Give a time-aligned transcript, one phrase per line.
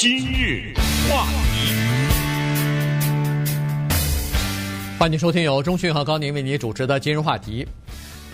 [0.00, 0.72] 今日
[1.10, 1.74] 话题，
[4.96, 7.66] 欢迎收听由钟讯和高宁为你主持的今日话题。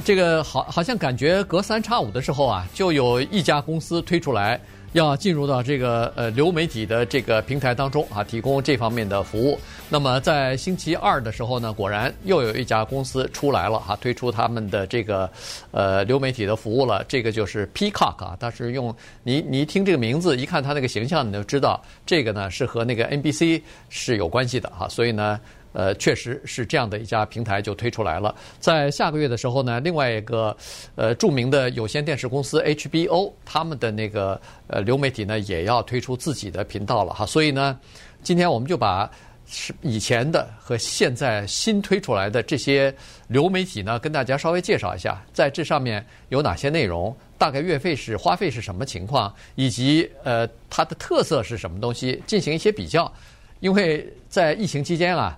[0.05, 4.61] 这个好，好像感觉隔三差五的时候啊，就有一家公司推出来。
[4.95, 9.59] 要进入到这个呃流媒体的这个平台当中啊，提供这方面的服务。
[9.89, 15.29] 那么在星期二的时候呢，果然又有一家公司出来了哈，推出他们的这个
[15.73, 17.05] 呃流媒体的服务了。
[17.09, 18.95] 这个就是 Peacock 啊，它是用
[19.25, 24.89] 你你一听这个名字，一看它那个形象，你就知道这个呢是和那个 NBC 是有关系的哈。
[24.89, 25.41] 所以呢。
[25.75, 28.33] 呃，确实是这样的一家平台就推出来了。
[28.61, 30.57] 在下个月的时候呢，另外一个
[30.95, 37.27] 呃著名的有线电视公司 HBO，他们的那个呃流媒体呢也要推出自己的频道了哈。
[37.27, 37.77] 所以呢，
[38.23, 39.11] 今天我们就把
[39.47, 42.95] 是以前的和现在新推出来的这些
[43.27, 53.13] 流媒体呢，跟大家稍微介绍一下，在这上面有哪些内容，大概月费是花费是什么情况，以及呃它的特色是什么东西，进行一些比较。
[53.59, 55.37] 因为在疫情期间啊。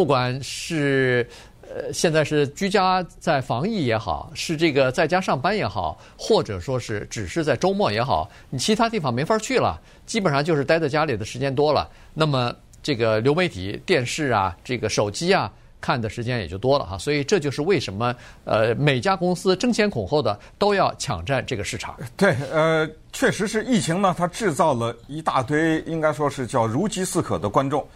[0.00, 1.28] 不管是
[1.60, 11.86] 呃现在是居家在防疫也好，是这个在家上班也好，或者说是只是在周末也好，你其他地方没法去了，基本上就是待在家里的时间多了。
[12.14, 12.50] 那么
[12.82, 16.96] 这个流媒体、电视啊，这个手机啊，看的时间也就多了哈。
[16.96, 21.94] 所以这就是为什么呃每家公司争先恐后的都要抢占这个市场。
[22.16, 27.86] 对，呃，确实是疫情呢，它制造了一大堆应该说是叫如饥似渴的观众。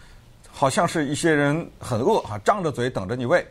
[0.57, 3.45] 好像是一些人很饿哈，张着嘴等着你喂。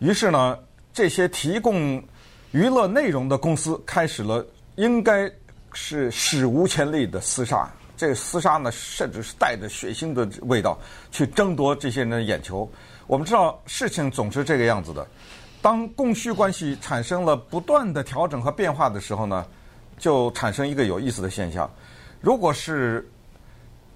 [0.00, 0.58] 于是呢，
[0.92, 2.02] 这些提供
[2.50, 5.30] 娱乐内容的公司开始了，应该
[5.72, 7.70] 是史无前例的厮杀。
[7.96, 10.76] 这厮杀呢，甚至是带着血腥的味道
[11.12, 12.68] 去争夺这些人的眼球。
[13.06, 15.06] 我们知道事情总是这个样子的。
[15.62, 19.46] 当供需关系产生了不断的调整和变化的时候呢，
[19.98, 21.70] 就产生一个有意思的现象。
[22.20, 23.08] 如果是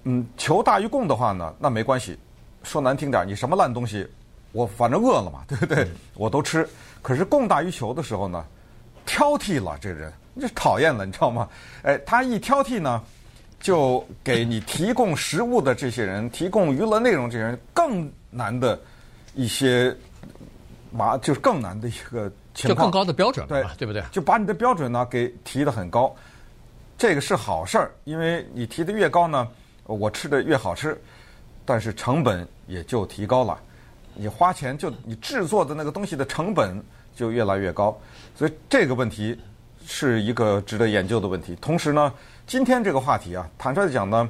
[0.03, 2.17] 嗯求大于供的话呢，那没关系。
[2.65, 4.05] 说难听点，你什么烂东西，
[4.51, 5.87] 我反正饿了嘛， 对不对？
[6.15, 6.67] 我都吃。
[7.01, 8.43] 可是供大于求的时候呢，
[9.05, 10.11] 挑剔了这人，
[10.41, 11.47] 这讨厌了，你知道吗？
[11.83, 13.01] 哎，他一挑剔呢，
[13.59, 18.77] 就给你提供食物的这些人，提供娱乐内容这些人更难的
[19.35, 19.95] 一些
[20.91, 24.03] 麻，就是更难的一个情况，就更高的标准，对对不对？
[24.11, 26.15] 就把你的标准呢给提得很高，
[26.97, 29.47] 这个是好事儿，因为你提得越高呢，
[29.83, 30.99] 我吃的越好吃。
[31.65, 33.59] 但是成本也就提高了，
[34.13, 36.79] 你花钱就你制作的那个东西的成本
[37.15, 37.97] 就越来越高，
[38.35, 39.35] 所以这个问题
[39.85, 41.57] 是一个值得研究的问题。
[41.59, 42.13] 同时呢，
[42.45, 44.29] 今天这个话题啊，坦率地讲呢，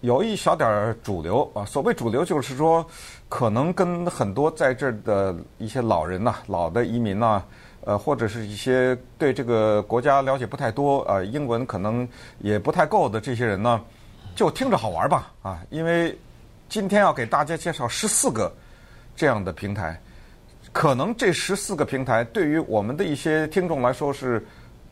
[0.00, 1.64] 有一小点儿主流啊。
[1.64, 2.84] 所谓主流，就是说
[3.28, 7.42] 可能跟很多在这儿的一些老人呐、老的移民呐，
[7.84, 12.08] 呃，或者是一些对这个国家了解不太多啊，英文可能
[12.40, 13.80] 也不太够的这些人呢，
[14.34, 16.18] 就听着好玩吧啊，因为。
[16.74, 18.52] 今天要给大家介绍十四个
[19.14, 19.96] 这样的平台，
[20.72, 24.44] 可能这十四个平台对于我们的一些听众来说是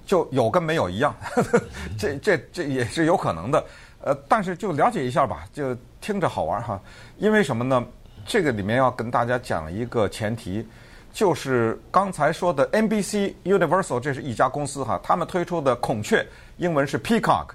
[0.06, 1.12] 就有跟没有一样，
[1.98, 3.66] 这这这也是有可能的。
[4.00, 6.80] 呃，但是就了解一下吧，就听着好玩哈。
[7.18, 7.84] 因为什么呢？
[8.24, 10.64] 这个里面要跟大家讲一个前提，
[11.12, 16.24] 就是刚才说的 NBC Universal，这是一家公司哈，他们推出的孔雀，
[16.58, 17.48] 英文是 Peacock，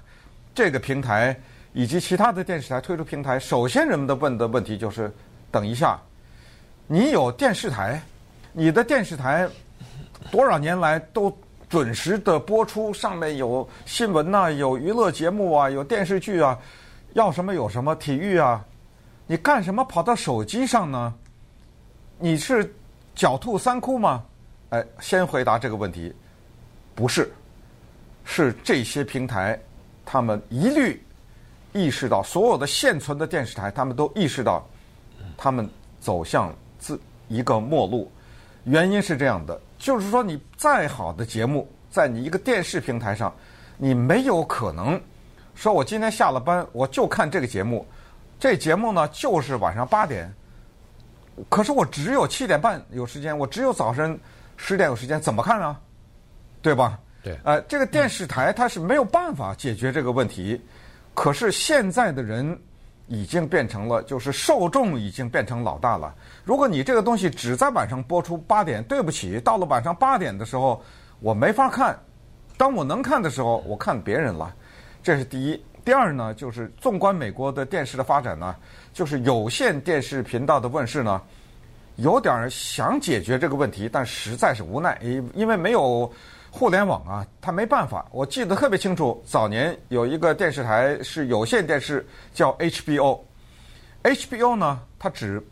[0.54, 1.34] 这个平台。
[1.72, 5.12] 以及其他的电视台推出平台，首先人们的问的问题就是：
[5.50, 6.00] 等一下，
[6.86, 8.00] 你有电视台，
[8.52, 9.48] 你的电视台
[10.30, 11.36] 多少年来都
[11.68, 16.58] 准时的播出，上面有新闻呐，有娱乐节目啊，有电视剧啊，
[17.12, 18.64] 要什么有什么，体育啊，
[19.26, 21.14] 你干什么跑到手机上呢？
[22.18, 22.74] 你是
[23.14, 24.24] 狡兔三窟吗？
[24.70, 26.12] 哎，先回答这个问题，
[26.94, 27.30] 不是，
[28.24, 29.58] 是这些平台
[30.04, 31.00] 他们一律。
[31.78, 34.66] 意识到所有的现存的电视台，他们都意识到，
[35.36, 35.68] 他们
[36.00, 38.10] 走向自一个末路。
[38.64, 43.32] 原因是这样的，就是说你再好的节目，在你一个电视平台上，
[43.76, 45.00] 你没有可能
[45.54, 47.86] 说我今天下了班我就看这个节目，
[48.40, 50.30] 这节目呢就是晚上八点，
[51.48, 54.18] 可是我只有七点半有时间，我只有早晨
[54.56, 55.80] 十点有时间，怎么看啊？
[56.60, 56.98] 对吧？
[57.22, 57.38] 对。
[57.44, 60.60] 呃，这个电视台它是没有办法解决这个问题。
[61.18, 62.56] 可是现在的人
[63.08, 66.14] 已经变成了，就是受众已经变成老大了。
[66.44, 70.80] 如果你这个东西只在晚上播出八点，对不起，到了晚上八点的时候，
[71.18, 71.98] 我没法看。
[72.56, 74.54] 当我能看的时候，我看别人了。
[75.02, 75.60] 这是第一。
[75.84, 78.54] 第二呢，就是纵观美国的电视的发展呢，
[78.92, 81.20] 就是有线电视频道的问世呢，
[81.96, 84.96] 有点想解决这个问题，但实在是无奈，
[85.34, 86.08] 因为没有
[86.50, 88.06] 互联网啊，它没办法。
[88.10, 93.20] 我记得特别清楚，早年有一个电视台是有线电视，叫 HBO。
[94.02, 95.42] HBO 呢，它只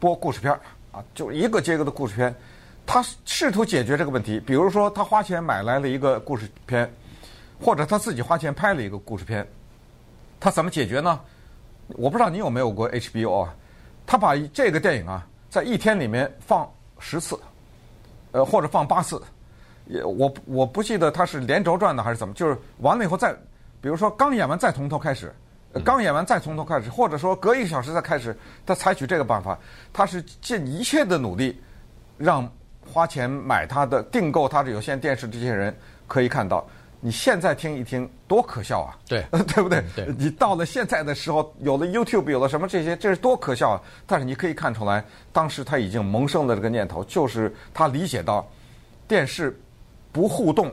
[0.00, 0.60] 播故事片儿
[0.92, 2.34] 啊，就一个接一个的故事片。
[2.86, 6.90] 他试图解决这个问题，比如说他花钱买来了一个故事片，
[7.60, 9.46] 或者他自己花钱拍了一个故事片，
[10.40, 11.20] 他怎么解决呢？
[11.88, 13.54] 我不知道你有没有过 HBO 啊？
[14.06, 16.66] 他把这个电影啊，在一天里面放
[16.98, 17.38] 十次，
[18.32, 19.22] 呃，或者放八次。
[19.88, 23.32] 也我我不记得他是连轴转的还是怎么，就是完了以后再，
[23.80, 25.34] 比如说刚演完再从头开始，
[25.84, 28.36] 刚演完再从头开始，或者说隔一个小时再开始，
[28.66, 29.58] 他采取这个办法，
[29.92, 31.58] 他是尽一切的努力，
[32.16, 32.46] 让
[32.86, 35.74] 花钱买他的订购他的有线电视这些人
[36.06, 36.66] 可以看到，
[37.00, 39.82] 你现在听一听多可笑啊，对， 对不对？
[39.96, 43.82] 对，你到了现在的时候，有了 YouTube，有了什么这些，这是多可笑啊！
[44.06, 45.02] 但是你可以看出来，
[45.32, 48.46] 当时他已经萌生了这个念头，就是他理解到
[49.06, 49.58] 电视。
[50.18, 50.68] 不互动，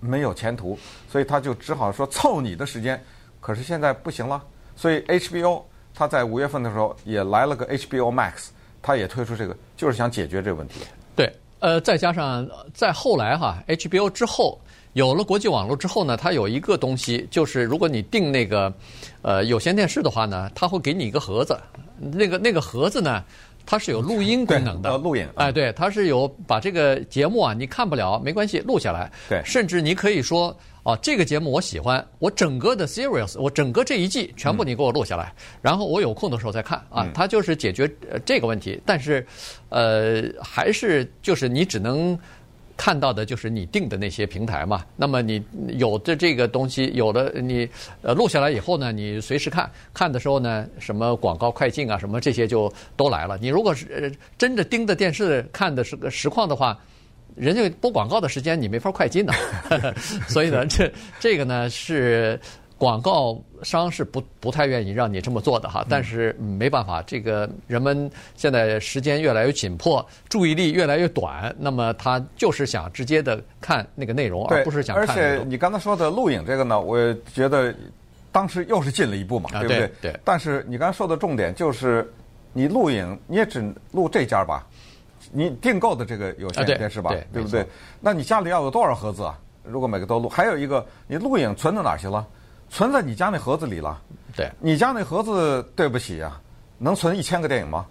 [0.00, 0.76] 没有前途，
[1.08, 3.00] 所以他就只好说凑你的时间。
[3.40, 4.42] 可是现在不行了，
[4.74, 5.62] 所以 HBO
[5.94, 8.48] 他在五月份的时候也来了个 HBO Max，
[8.82, 10.80] 他也推出这个，就是想解决这个问题。
[11.14, 12.44] 对，呃，再加上
[12.74, 14.58] 在后来哈，HBO 之后
[14.94, 18.74] 有了国际网络之后呢，它有一个东西，就是如果你订那个
[19.22, 21.56] 呃有线电视的话呢，它会给你一个盒子，
[21.96, 23.22] 那个那个盒子呢。
[23.70, 25.28] 它是有录音功能的，录影。
[25.36, 29.08] 哎，对，它是有把这个节目啊，你看不了没关系，录下来。
[29.28, 30.52] 对，甚至你可以说，
[30.82, 37.06] 哦，这个节目我喜欢，我整个的 series，我整个这一季全部你给我录下来，嗯、然后我有空的时候再看啊。
[37.14, 37.88] 它就是解决
[38.26, 39.24] 这个问题，但是，
[39.68, 42.18] 呃，还是就是你只能。
[42.80, 45.44] 看到的就是你定的那些平台嘛，那么你
[45.76, 47.68] 有的这个东西，有的你
[48.00, 53.36] 呃录下来以后呢，你随时看，看的时候呢，什么广告快进啊，什么这些就都来了。
[53.38, 56.80] 你如果是呃真的盯着电视看的是个实况的话，
[57.36, 59.34] 人家播广告的时间你没法快进的，
[60.26, 60.90] 所以呢，这
[61.20, 62.40] 这个呢是。
[62.80, 75.06] 广告商是不不太愿意让你这么做的哈，但是没办法，这个人们现在时间越来越紧迫，注意力越来越短，那么他就是想直接的看那个内容，而不是想看。
[75.06, 77.74] 而且你刚才说的录影这个呢，我觉得
[78.32, 79.78] 当时又是进了一步嘛，对不对？
[79.78, 80.12] 对。
[80.12, 80.20] 对。
[80.24, 82.10] 但是你刚才说的重点就是，
[82.54, 83.62] 你录影你也只
[83.92, 84.66] 录这家吧，
[85.30, 87.62] 你订购的这个有线电视吧，对，对不对？
[88.00, 89.38] 那你家里要有多少盒子啊？
[89.64, 92.26] 如果每个都录，还有一个，你录影存到哪去了？
[92.70, 94.00] 存在你家那盒子里了，
[94.34, 96.40] 对，你家那盒子对不起呀，
[96.78, 97.84] 能存一千个电影吗？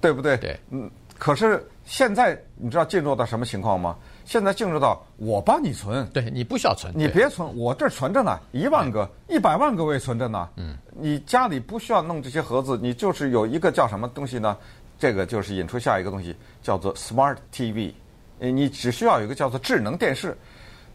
[0.00, 0.36] 对不对？
[0.38, 0.90] 对，嗯。
[1.18, 3.94] 可是现在你知道进入到什么情况吗？
[4.24, 10.48] 现在进入到我帮你存，对，你不需要存，你别存，我这儿存着呢，一万个、一百万个我也存着呢。
[10.56, 14.56] 嗯，你家里不需要弄这些盒子，你就是有一个叫什么东西呢？
[14.98, 17.92] 这个就是引出下一个东西，叫做 Smart TV。
[18.38, 20.34] 你只需要有一个叫做智能电视。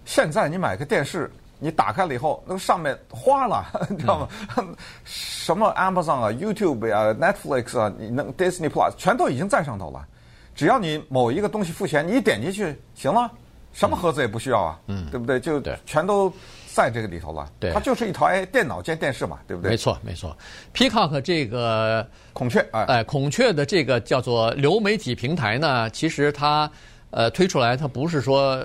[0.06, 1.32] 现在你买个电视。
[1.60, 4.28] 你打开了以后，那个上面花了， 你知道吗？
[4.58, 10.06] 嗯、什么 Amazon 啊、YouTube 啊、Netflix 啊，你能 Disney Plus 全都已经在上头了。
[10.54, 13.32] 只要你某一个东西付钱，你一点进去行了，
[13.74, 15.40] 什么盒子也不需要啊，嗯，对不对？
[15.40, 16.32] 就全都
[16.74, 17.50] 在这个里头了。
[17.60, 19.72] 对，它就是一台电脑兼电视嘛，对不对？
[19.72, 20.36] 没错，没错。
[20.74, 26.70] Peacock 这个孔雀，哎，哎，孔雀的这个叫做流媒体平台呢，其实它。
[27.16, 28.62] 呃，推出来它不是说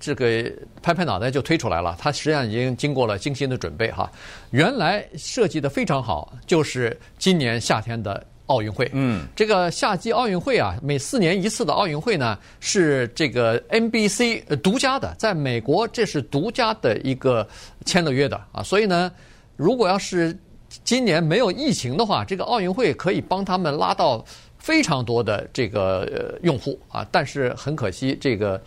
[0.00, 0.50] 这个
[0.82, 4.10] 拍拍脑袋就推出来了，它实际上已经经过了精心的准备哈。
[4.50, 8.90] 原来设计的非常好，就是今年夏天的奥运会。
[8.92, 17.46] 嗯，这个夏季奥运会啊，每四年一次的奥运会呢，是这个 NBC 独家的，在美国这是独家的一个
[17.84, 18.64] 签了约的啊。
[18.64, 19.12] 所以呢，
[19.54, 20.36] 如果要是
[20.82, 24.24] 今年没有疫情的话，这个奥运会可以帮他们拉到。
[24.62, 28.60] 非常多的这个呃用户啊，但是很可惜，这个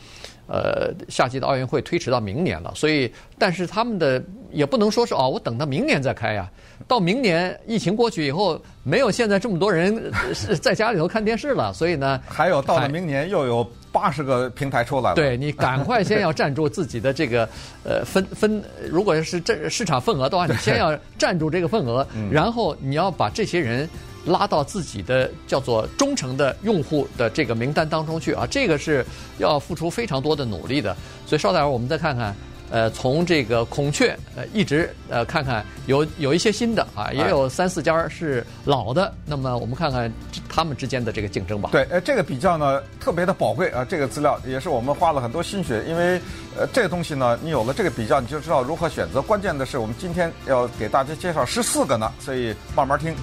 [0.46, 2.74] 呃夏季的奥运会推迟到明年了。
[2.76, 3.10] 所以，
[3.40, 4.22] 但是他们的
[4.52, 6.52] 也不能说是哦，我等到明年再开呀。
[6.86, 11.72] 到明年疫情过去以后，没有现在这么多人是在家里头看电视了。
[11.72, 15.16] 所以呢， 还有到了明年又有八十个平台出来了。
[15.16, 17.48] 对，你赶快先要占住自己的这个
[17.86, 18.62] 呃分分，
[18.92, 23.90] 如果是这市场份额的话，你先要占住这个份额，然后你要把这些人。
[24.26, 29.06] 拉到自己的叫做忠诚的用户的这个名单当中去啊，这个是
[29.38, 30.96] 要付出非常多的努力的。
[31.26, 32.36] 所以稍待会儿我们再看看，
[32.70, 39.14] 呃，从这个孔雀呃一直呃看看有有一些新的啊，也有三四家是老的。
[39.26, 40.12] 那么我们看看
[40.50, 41.70] 他们之间的这个竞争吧。
[41.72, 46.20] 对，呃，这个比较呢特别的宝贵啊，这个资料也是我们花了很多心血，因为
[46.58, 49.22] 呃这个东西呢，你有了这个比较，你就知道如何选择。
[49.22, 53.16] 关键的是，我们今天要给大家介绍十四个呢，所以慢慢听。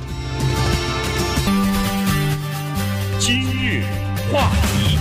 [3.25, 3.85] 今日
[4.33, 4.99] 话题，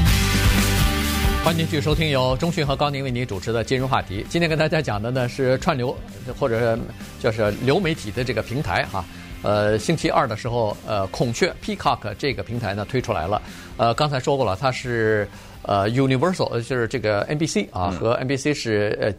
[1.43, 4.23] 欢迎继续收听由中讯和高宁为您主持的金融话题。
[4.29, 5.97] 今天跟大家讲的呢是串流
[6.39, 6.77] 或者
[7.19, 9.03] 就是流媒体的这个平台哈。
[9.41, 13.41] 呃，星期二的时候，呃，孔雀 Peacock 这个平台呢推出来了。
[13.75, 15.27] 呃，刚才说过了，它是
[15.63, 19.11] 呃 Universal，就是这个 NBC 啊，和 NBC 是呃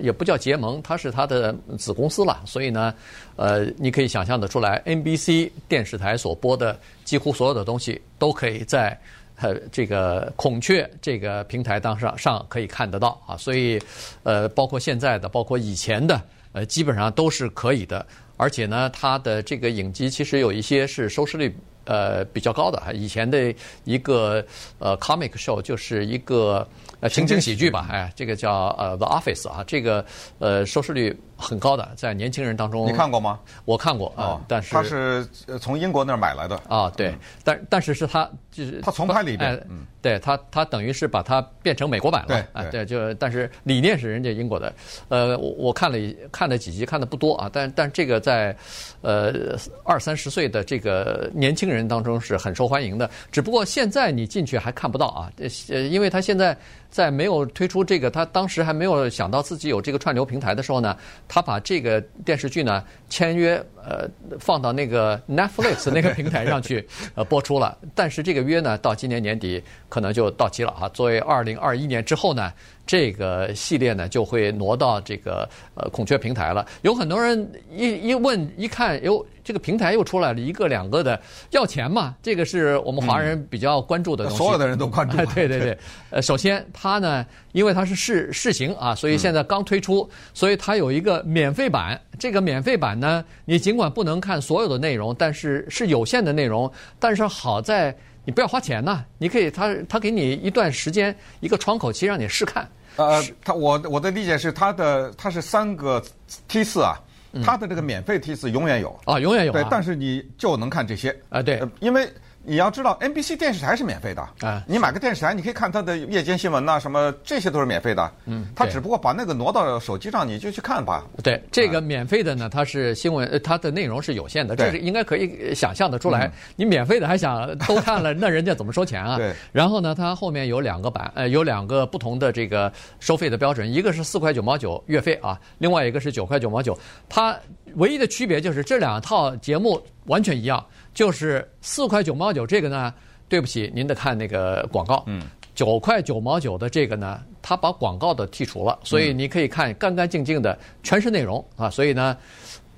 [0.00, 2.40] 也不叫结盟，它是它的子公司了。
[2.44, 2.94] 所以呢，
[3.36, 8.98] 呃，你可以想象得出来，NBC 电视台所播的几乎所有的东西都可以在。
[9.40, 13.80] 呃，这个孔雀这个平台当上上可以看得到啊，所以
[14.24, 18.04] 呃，包括现在的，包括以前的，呃，基本上都是可以的。
[18.36, 22.82] 而且呢，它的这个影集其实有一些是收视率呃比较高的。
[22.92, 23.54] 以前的
[23.84, 24.44] 一个
[24.80, 26.66] 呃 comic show 就是一个
[27.00, 30.04] 呃情景喜剧吧，哎，这个叫呃 The Office 啊，这个
[30.38, 31.16] 呃收视率。
[31.38, 33.38] 很高的，在年轻人当中，你看过吗？
[33.64, 35.24] 我看过啊，哦、但是他是
[35.60, 36.60] 从英国那儿买来的。
[36.68, 44.74] 啊，对，嗯、但但是是他就是他从拍了一遍，嗯，对他他等于是把它变成美国版了，对，啊，对，就但是理念是人家英国的，
[45.08, 45.98] 呃，我我看了
[46.32, 48.54] 看了几集，看的不多啊，但但这个在
[49.00, 55.30] 呃二三十岁的这个年轻人当中是很受欢迎的，只不过现在你进去还看不到啊，
[55.68, 56.56] 呃，因为他现在。
[56.90, 60.96] 在没有推出这个，他当时还没有想到自己有这个串流平台的时候呢，
[61.28, 64.08] 他把这个电视剧呢签约，呃，
[64.40, 67.76] 放到那个 Netflix 那个平台上去，呃，播出了。
[67.94, 70.88] 但是这个约呢，到今年年底可能就到期了啊。
[70.88, 72.52] 作为二零二一年之后呢，
[72.86, 76.66] 这个系列呢就会挪到这个呃孔雀平台了。
[76.82, 79.24] 有很多人一一问一看，哟。
[79.48, 81.18] 这个平台又出来了一个两个的
[81.52, 82.14] 要钱嘛？
[82.22, 84.36] 这个是我们华人比较关注的东西。
[84.36, 85.16] 所有的人都关注。
[85.34, 85.78] 对对对。
[86.10, 91.98] 呃，首先它呢，因为它是试试行啊，所以现在刚推出，所以它有一个免费版。
[92.18, 96.70] 这个免费版呢，你尽管不能看所有的内容，但是是有限的内容。
[96.98, 102.68] 但是好在你不要花钱呐，你可以他他给你一段时间一个窗口期让你试看。
[102.96, 106.04] 呃，他我我的理解是它的它是三个
[106.46, 107.00] 梯次啊。
[107.42, 108.98] 它的这个免费梯次永远有。
[109.04, 109.52] 啊，永远有。
[109.52, 111.14] 对，但是你就能看这些。
[111.28, 112.08] 啊，对，因为
[112.48, 114.64] 你要知道，NBC 电视台是免费的啊。
[114.66, 118.10] 你买个电视台，你可以看它的夜间新闻呐，什么这些都是免费的。
[118.24, 121.04] 嗯，它只不过把那个挪到手机上，你就去看吧。
[121.22, 126.32] 对，这个免费的呢，它是新闻，它的内容是有限的，这是应该可以想象的出来。
[126.56, 129.18] 你免费的还想都看了，那人家怎么收钱啊？
[129.18, 129.34] 对。
[129.52, 136.78] 然后呢，它后面有两个版，呃，有两个不同的这个收费的标准，一个是四块九毛九月费啊，另外一个是九块九毛九，
[137.10, 137.36] 它。
[137.78, 142.92] 唯一的区别就是这两套节目完全一样，就是四块九毛九这个呢，
[143.28, 145.02] 对不起，您得看那个广告。
[145.06, 145.22] 嗯。
[145.54, 151.68] 九块九毛九的这个呢，它把广告的剔除了，所以你可以看干干净净的全是内容啊。
[151.68, 152.16] 所以呢，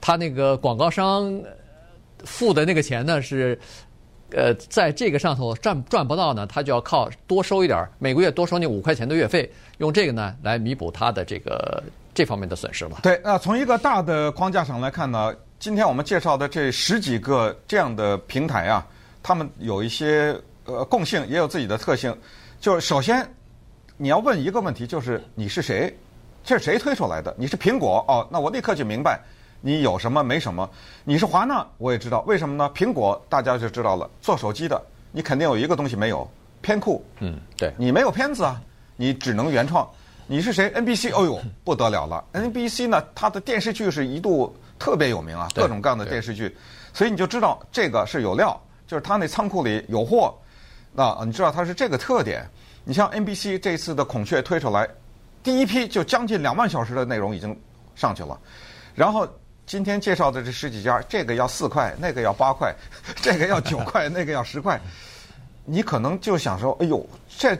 [0.00, 1.30] 它那个广告商
[2.24, 3.58] 付的那个钱呢是，
[4.32, 11.82] 呃，在这个上头赚赚不到呢，他就要靠多收一点，每个月多收你五块钱的月费，用这个呢来弥补他的这个。
[12.20, 12.98] 这方面的损失吧。
[13.02, 18.86] 对，那从一个大的框架上来看呢，今天我们介绍的这十几个这样的平台啊，
[19.22, 22.14] 他们有一些呃共性，也有自己的特性。
[22.60, 23.26] 就是首先
[23.96, 25.90] 你要问一个问题，就是你是谁？
[26.44, 27.34] 这是谁推出来的？
[27.38, 29.18] 你是苹果哦，那我立刻就明白
[29.62, 30.68] 你有什么没什么。
[31.04, 32.70] 你是华纳，我也知道为什么呢？
[32.74, 34.78] 苹果大家就知道了，做手机的
[35.10, 37.02] 你肯定有一个东西没有，片库。
[37.20, 38.60] 嗯，对，你没有片子啊，
[38.96, 39.88] 你只能原创。
[40.32, 46.56] 你是谁？NBC，哦呦， 不得了了！NBC 呢，它的电视剧是一度特别有名啊，各种各样的电视剧，
[46.92, 48.56] 所以你就知道这个是有料，
[48.86, 50.32] 就是它那仓库里有货。
[50.92, 52.48] 那你知道它是这个特点。
[52.84, 54.88] 你像 NBC 这次的孔雀推出来，
[55.42, 57.58] 第一批就将近两万小时的内容已经
[57.96, 58.38] 上去了。
[58.94, 59.26] 然后
[59.66, 62.72] 今天介绍的这十几家，这个要四块，那个要八块，
[63.20, 64.80] 这个要九块，那个要十块，
[65.64, 67.04] 你可能就想说，哎呦，
[67.36, 67.58] 这。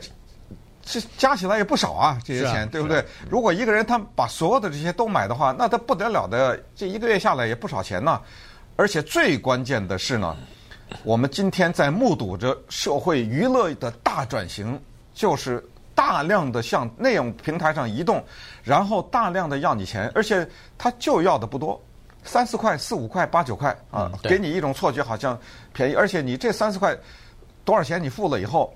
[0.83, 3.05] 这加起来也不少啊，这些钱，对不对？
[3.29, 8.19] 如果一个人他把所有的这些都买的话，那他不得了的，这一个月下来也不少钱呢。
[8.75, 10.35] 而且最关键的是呢，
[11.03, 14.81] 我们今天在目睹着社会娱乐的大转型，
[15.13, 18.23] 就是大量的向内容平台上移动，
[18.63, 20.47] 然后大量的要你钱，而且
[20.77, 21.79] 他就要的不多，
[22.23, 25.39] 三四块、四五块、八九块啊，给你一种错觉好像
[25.73, 26.97] 便宜，而且你这三四块
[27.63, 28.73] 多少钱你付了以后。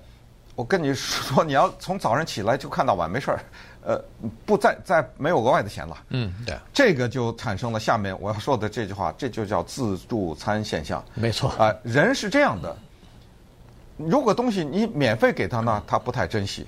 [0.56, 3.40] 我跟你说，你要从早上起来就看到晚没事儿，
[3.84, 4.02] 呃，
[4.46, 5.96] 不再再没有额外的钱了。
[6.08, 6.56] 嗯，对。
[6.72, 11.04] 这个就产生了下面我要说的这句话，这就叫自助餐现象。
[11.12, 11.50] 没错。
[11.50, 12.74] 啊、呃，人是这样的，
[13.98, 16.64] 如果东西你免费给他呢，他不太珍惜；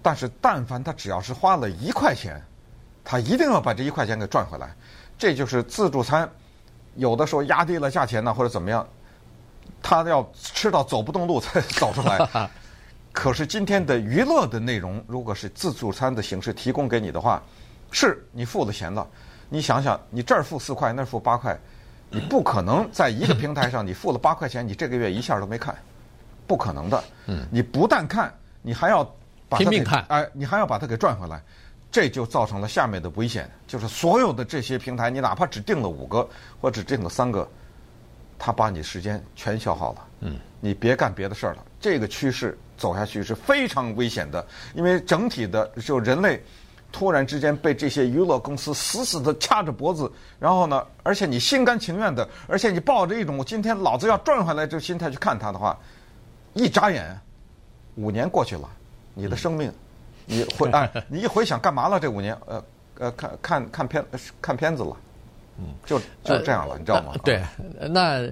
[0.00, 2.40] 但是但凡他只要是花了一块钱，
[3.02, 4.72] 他一定要把这一块钱给赚回来。
[5.18, 6.30] 这就是自助餐，
[6.94, 8.86] 有的时候压低了价钱呢，或者怎么样，
[9.82, 12.48] 他要吃到走不动路才 走出来。
[13.14, 17.40] 可是今天的娱乐的内容，如果是自助餐的形式提供给你的话，
[17.92, 19.06] 是你付了钱了。
[19.48, 21.56] 你想想，你这儿付四块，那儿付八块，
[22.10, 25.72] 你不可能在一个平台上，你付了八块钱，你这个月一下都没看，
[26.44, 27.04] 不可能的。
[27.26, 29.04] 嗯，你不但看，你还要
[29.48, 31.40] 把它拼命看，哎、呃，你还要把它给赚回来，
[31.92, 36.28] 这就造成了下面的危险，就是所有的这些平台，你哪怕只定了五个
[36.60, 37.48] 或者只定了三个，
[38.40, 40.06] 他把你时间全消耗了。
[40.20, 41.64] 嗯，你别干别的事儿了。
[41.78, 46.42] 这个趋势走下去是非常危险的，因为整体的就人类。
[46.96, 55.76] 突然之间被这些娱乐公司死死的掐着脖子，然后呢，而且你心甘情愿的，而且你抱着一种我今天老子要赚回来这个心态去看它的话，
[56.52, 57.18] 一眨眼，
[57.96, 58.70] 五年过去了，
[59.12, 59.72] 你的生命，
[60.24, 61.98] 你回哎，你一回想干嘛了？
[61.98, 62.64] 这五年，呃
[62.98, 64.06] 呃，看看看片
[64.40, 64.96] 看片子了，
[65.58, 67.12] 嗯，就就这样了，你知道吗？
[67.24, 67.42] 对，
[67.90, 68.22] 那。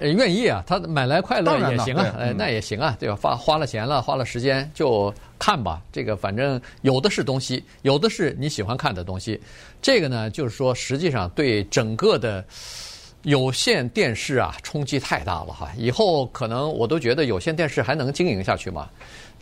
[0.00, 3.16] 愿意啊，他买来快乐也行啊，哎，那也行啊，对吧？
[3.16, 5.80] 花花了钱了，花了时间就看吧。
[5.92, 9.40] 这个反正有的是东西，有的是你喜欢看的东西。
[9.80, 12.44] 这个呢，就是说，实际上对整个的
[13.22, 15.70] 有线电视啊冲击太大了哈。
[15.76, 18.88] 以后可能我都觉得有线电视还能经营下去吗？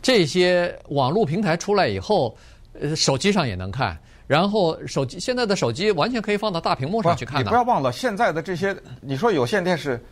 [0.02, 2.37] 这些网络平台出来以后，
[2.80, 7.40] 呃，手机上也能看，然后手机现在的手机完全可以放到大屏幕上去看。
[7.40, 10.02] 你不要忘了，现在的这些，你说有线电视。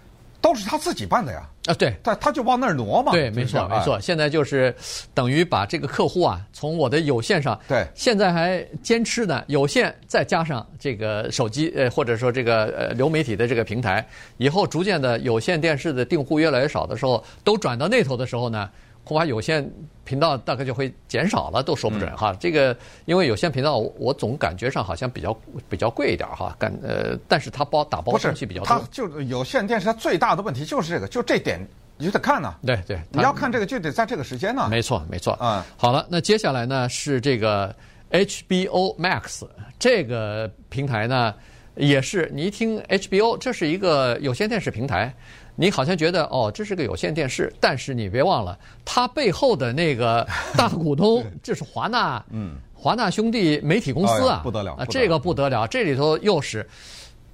[0.40, 1.48] 都是他自己办的呀！
[1.66, 3.12] 啊，对，他他就往那儿挪嘛。
[3.12, 4.00] 对，没错，没错。
[4.00, 4.74] 现在就是
[5.12, 18.70] 等于把这个客户啊，从我的有线上，对，现在还坚持呢，有线再加上这个手机，呃，或者说这个呃流媒体的这个平台，以后逐渐的有线电视的订户越来越少的时候，都转到那头的时候呢。
[19.04, 19.66] 恐怕有线
[20.08, 22.34] 频道大概就会减少了，都说不准哈。
[22.40, 22.74] 这个
[23.04, 25.38] 因为有线频道，我总感觉上好像比较
[25.68, 26.56] 比较贵一点哈。
[26.58, 28.66] 感呃，但是它包打包东西比较多。
[28.66, 31.60] 它就有线电视，它最大的问题就是这个，就这点
[31.98, 32.54] 你就得看呢。
[32.64, 34.66] 对对，你要看这个就得在这个时间呢。
[34.70, 35.66] 没错没错啊。
[35.76, 37.74] 好了，那接下来呢是这个
[38.10, 39.46] HBO Max
[39.78, 41.34] 这个平台呢，
[41.74, 45.14] 也是你一听 HBO，这是一个有线电视平台。
[45.60, 50.24] 你好像觉得哦，这是个有线电视，但是你别忘了，它背后的那个
[50.56, 56.64] 大股东就是华纳，嗯，华纳兄弟媒体公司啊，不得了，啊，这个不得了，这里头又是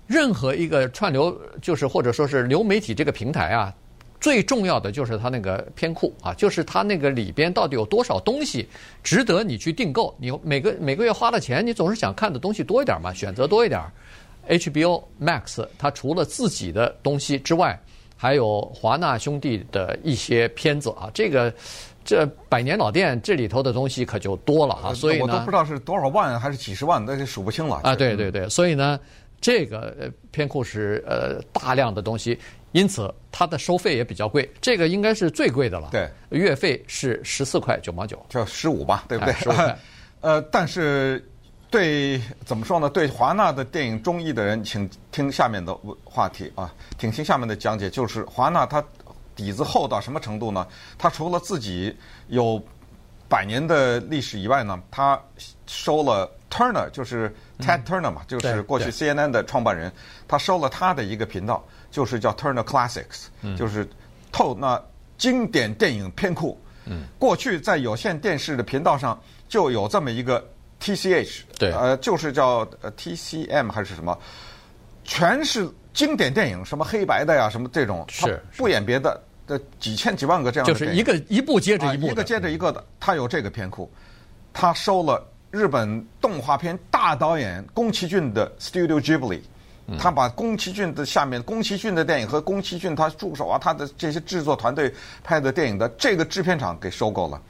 [0.07, 3.71] 任何一个串流，就是或者说是流媒体这个平台啊，
[4.19, 8.67] 最重要的就是它那个片库啊，就是它那个里边到底有多少东西
[9.03, 13.83] 值得你去订购，你每个每个月花了钱，你总是想看的东西多一点嘛，选择多一点。
[14.49, 17.79] HBO Max 它除了自己的东西之外，
[18.17, 21.53] 还有华纳兄弟的一些片子啊，这个
[22.05, 27.95] 这百年老店这里头的东西可就多了啊，所以呢，我都不知道是多少万还是几十万，那就数不清了啊。
[27.95, 28.99] 对对对，所以呢，
[29.41, 32.39] 这个片库是呃大量的东西，
[32.73, 35.89] 因此它的收费也比较贵，这个应该是最贵的了。
[35.91, 39.35] 对，月费是十四块九毛九，就十五吧，对不对？
[39.35, 39.79] 十五块。
[40.21, 41.23] 呃，但是。
[41.75, 42.89] 对，怎么说呢？
[42.89, 47.91] 对华纳的电影中意的人，请听下面的话题啊，请听下面的讲解。
[47.91, 48.81] 就是华纳它
[49.35, 50.65] 底子厚到什么程度呢？
[50.97, 51.93] 他除了自己
[52.29, 52.63] 有
[53.29, 55.21] 百年的历史以外呢，他
[55.67, 59.93] 收了 Turner，就是 Ted Turner 嘛，就是过去 CNN 的创办人，
[60.29, 63.85] 他收了他的一个频道，就是叫 Turner Classics，就是
[64.31, 64.81] 透那
[65.19, 66.57] 经典电影片库。
[66.85, 70.49] 嗯，过去在有线电视的频道上就有这么一个。
[70.85, 74.19] T C H，对，呃，就是叫呃 T C M 还是什么，
[75.03, 83.91] 全是经典电影，什么黑白的呀，什么这种，是不演别的，的几千几万个这样的，就是一个一部接着一部，一个接着一个的，他有这个片库，
[84.53, 89.41] 他收了日本动画片大导演宫崎骏的 Studio Ghibli，
[89.99, 94.93] 他把宫崎骏的下面宫崎骏的电影和宫崎骏他助手啊，他的这些制作团队
[95.23, 97.41] 拍的电影的这个制片厂给收购了。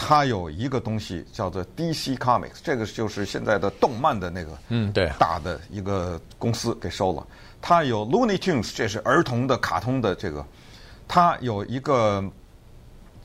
[0.00, 7.26] 它有一个东西叫做 DC Comics，这个就是现在的动漫的那个，嗯，对，大的一个公司给收了。
[7.60, 10.46] 它有 Looney Tunes，这是儿童的卡通的这个。
[11.08, 12.24] 它有一个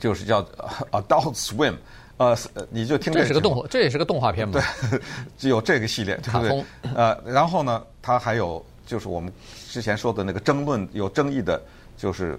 [0.00, 0.42] 就是叫
[0.90, 1.76] Adult Swim，
[2.16, 2.36] 呃，
[2.70, 3.20] 你就听这。
[3.20, 4.60] 这是个动，这也是个动画片嘛？
[4.90, 5.00] 对，
[5.38, 6.64] 只有这个系列，卡通。
[6.94, 9.32] 呃，然后呢，它还有就是我们
[9.68, 11.62] 之前说的那个争论有争议的，
[11.96, 12.36] 就是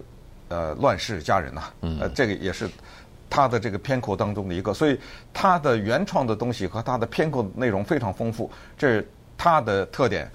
[0.50, 1.62] 呃，乱世佳人呐，
[2.02, 2.70] 呃，这个也是。
[3.30, 4.98] 它的这个片库当中的一个，所以
[5.34, 9.08] 他的原创的东西和他的片库内容非常丰富，这是
[9.38, 10.32] 他的特点。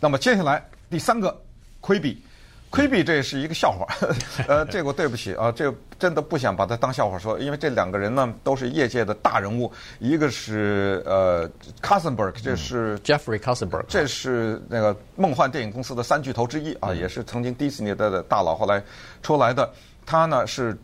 [0.00, 1.34] 那么接下来第三个
[1.80, 3.86] ，Quibi，Quibi 这是一个笑话，
[4.46, 11.48] 呃，这个我对不起啊，这真的不想把它当笑话说，因为这两个人呢都是业界的大人物，一个是呃
[11.80, 18.82] Katzenberg，这是 Jeffrey Katzenberg，这是那个梦幻电影公司的三巨头之一啊，也是曾经迪士尼的大佬，后来
[19.22, 19.72] 出来的，
[20.04, 20.76] 他呢是。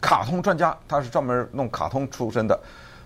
[0.00, 2.58] 卡通专家，他是专门弄卡通出身的。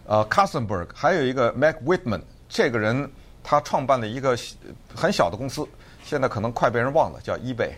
[0.07, 3.09] 呃 c a s e n b e r g 还有一个 Mac Whitman，这个人
[3.45, 4.37] 他创办了一个
[4.95, 5.65] 很小的公司，
[6.03, 7.71] 现在可能快被人忘了，叫 eBay。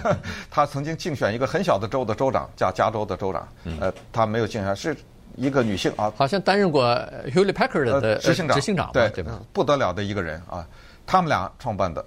[0.50, 3.48] 他曾经竞选一个很小的州的州长，叫加州的州长。
[3.80, 4.94] 呃，他没有竞选，是
[5.36, 6.84] 一个女性啊，好像担任过
[7.32, 8.54] Hewlett Packard 的执行长。
[8.54, 9.40] 执行长，对对吧？
[9.54, 10.66] 不得了的一个人啊，
[11.06, 12.04] 他们俩创办的。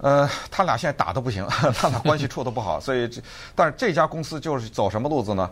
[0.00, 3.20] 呃，他俩现在打的不行， 他俩关系处的不好，所以这，
[3.54, 5.50] 但是这家公司就是走什么路子呢？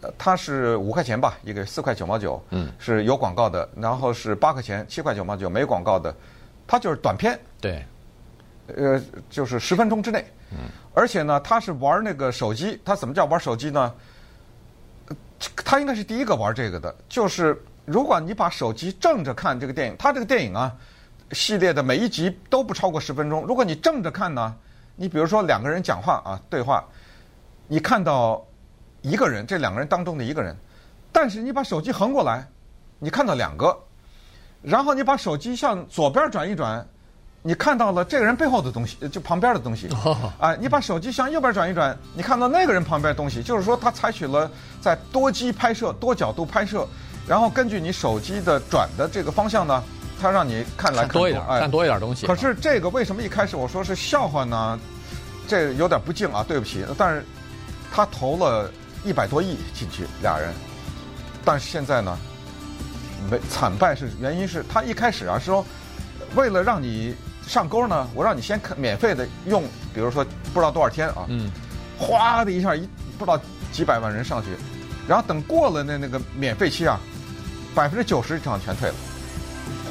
[0.00, 6.14] 呃，它是五块钱吧，一个四块九毛九，嗯，是有广告的，然后是八块钱，七块九毛九没广告的，
[6.66, 7.84] 它就是短片，对，
[8.74, 13.92] 呃，就是十分钟之内，嗯，而且呢，他是玩那个手机，他怎么叫玩手机呢？
[15.54, 20.74] 他应该是第一个玩这个的，就是如果你把手机正着看这个电影，他这个电影啊。
[21.32, 23.44] 系列的每一集都不超过十分钟。
[23.46, 24.54] 如果你正着看呢，
[24.94, 26.84] 你比如说两个人讲话啊，对话，
[27.66, 28.44] 你看到
[29.02, 30.56] 一个人，这两个人当中的一个人，
[31.10, 32.46] 但是你把手机横过来，
[32.98, 33.76] 你看到两个，
[34.62, 36.86] 然后你把手机向左边转一转，
[37.42, 39.88] 你看到了这个人背后的东西，就旁边的东西。
[40.38, 43.42] 啊，你把手机向右边转一转，你看到那个人旁边的东西。
[43.42, 46.86] 就是说，他采取了在多机拍摄、多角度拍摄，
[47.26, 49.82] 然后根据你手机的转的这个方向呢。
[50.20, 52.26] 他让你看来看多一点，哎看多一点东西。
[52.26, 54.78] 可是这个为什么一开始我说是笑话呢？
[55.48, 56.84] 这有点不敬啊，对不起。
[56.98, 57.24] 但是
[57.92, 58.70] 他投了
[59.04, 60.52] 一百多亿进去，俩人。
[61.44, 62.18] 但是现在呢，
[63.30, 65.64] 没惨败是原因是他一开始啊说，
[66.34, 67.14] 为了让你
[67.46, 69.62] 上钩呢，我让你先看免费的用，
[69.94, 71.50] 比如说不知道多少天啊，嗯，
[71.98, 74.48] 哗的一下一不知道几百万人上去，
[75.06, 76.98] 然后等过了那那个免费期啊，
[77.74, 78.94] 百分之九十以上全退了。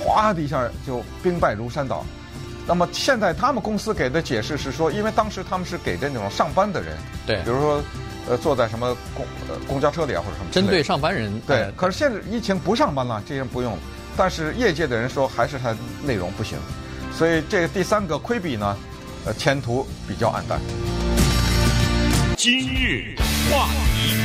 [0.06, 2.06] 哗的一下就兵败如山倒，
[2.68, 7.84] 那么现在他们公司给的解释是说，因为当时他们是给的那种上班的人，对，比如说，
[8.30, 11.72] 呃，坐在什么公呃公交车里啊或者什么，针对上班人，对。
[11.76, 13.76] 可是现在疫情不上班了，这些人不用，
[14.16, 16.56] 但是业界的人说还是他内容不行，
[17.12, 18.78] 所以这个第三个亏比呢，
[19.26, 20.62] 呃，前途比较暗淡。
[22.38, 23.16] 今日
[23.50, 24.25] 话题。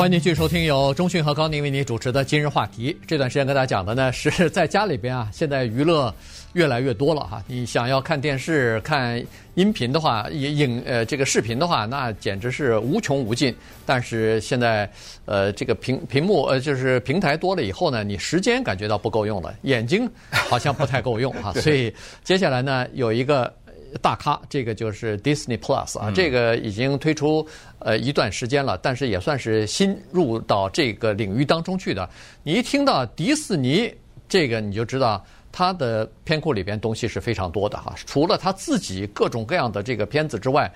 [0.00, 2.96] 欢迎继续收听由中讯和高宁为您主持的今日话题。
[3.06, 6.10] 这段时间跟大家讲的呢，是在家里边啊，现在娱乐
[6.54, 7.44] 越来越多了哈。
[7.46, 9.22] 你想要看电视、看
[9.56, 13.54] 音频的话，影呃这个视频的话，那简直是无穷无尽。
[13.84, 14.90] 但是现在
[15.26, 21.52] 呃这个屏屏 幕呃就是平台多了以后呢，你时间感觉到不够用了，眼睛好像不太够用啊。
[21.52, 23.52] 所以接下来呢，有一个。
[24.00, 27.46] 大咖，这个就是 Disney Plus 啊，这个已经推出
[27.78, 32.08] 呃一段时间了，但是也算是新入到这个领域当中去的。
[32.42, 33.92] 你一听到迪士尼
[34.28, 37.94] 这个，你就知道它的片库里边东西是非常多的哈。
[38.06, 40.72] 除了他自己各种各样的这个片子之外，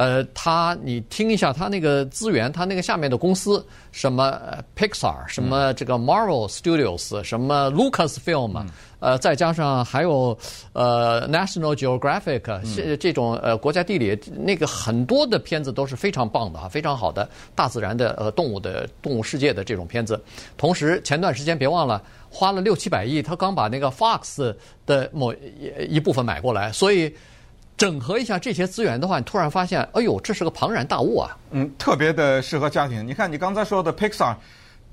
[0.00, 4.40] 呃，他你听一下他那个资源，他那个下面的公司什么
[4.74, 8.64] Pixar，什么这个 Marvel Studios，什么 Lucasfilm。
[9.00, 10.36] 呃，再加上还有
[10.72, 12.40] 呃，National Geographic，
[12.74, 20.22] 这这种呃国家地理那个很多的片子都是非常棒的啊，非常好的大自然的呃动物的动物世界的这种片子。
[20.56, 24.54] 同时，前段时间别忘了花了六七百亿，他刚把那个 Fox
[24.86, 25.34] 的某
[25.88, 27.14] 一部分买过来，所以
[27.80, 31.34] 整合一下这些资源的话，你突然发现，哎呦，这是个庞然大物啊！
[31.50, 33.06] 嗯，特别的适合家庭。
[33.06, 34.34] 你看，你刚才说的 Pixar。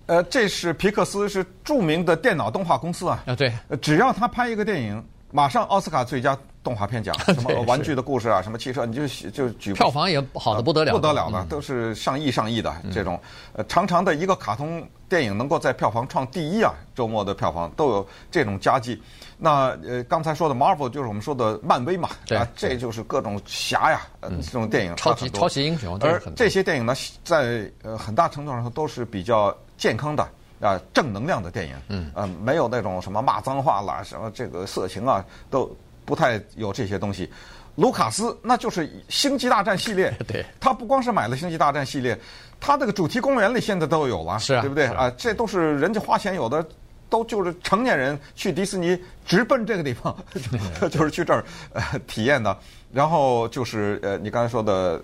[0.06, 3.22] 呃，这是皮克斯，是著名的电脑动画公司啊。
[3.28, 3.52] 啊，对。
[3.82, 6.38] 只要他拍一个电影，马上奥斯卡最佳
[6.68, 9.72] 动画片奖， 什么玩具的故事啊，什么汽车，你就就举。
[9.72, 10.92] 票房也好的不得了。
[10.92, 13.18] 不得了的，都是上亿上亿的这种。
[13.54, 19.02] 呃，常常的一个卡通电影能够在票房创第一啊，周末的票房都有这种佳绩。
[19.38, 24.94] 那呃，刚才说的 Marvel 就是我们说的漫威嘛，对啊，这就是各种侠呀，这种电影。
[24.98, 25.98] 超级超级英雄。
[26.02, 29.56] 而这些电影呢，在呃很大程度上都是比较。
[29.78, 30.28] 健康的
[30.60, 35.70] 啊，正能量的电影，嗯，呃，没有那种什么骂脏话啦，什么这个色情啊，都
[36.08, 37.30] 不太有这些东西。
[37.76, 42.18] 卢卡斯那就是星际大战系列， 对，他不光是买了星际大战系列，
[42.60, 45.12] 他那个主题公园里现在都有了，是啊，对不对啊？
[45.18, 46.66] 这都是人家花钱，有的
[47.10, 50.16] 都就是成年人去迪士尼直奔这个地方，
[50.90, 51.44] 就是去这儿
[51.74, 52.58] 呃体验的。
[52.92, 55.00] 然后就是呃，你刚才说的